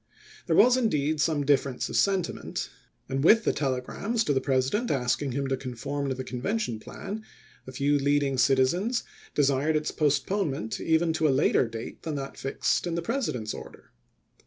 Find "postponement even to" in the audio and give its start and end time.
9.91-11.27